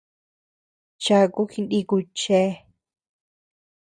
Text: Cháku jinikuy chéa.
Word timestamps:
Cháku 1.05 1.41
jinikuy 1.51 2.03
chéa. 2.19 2.49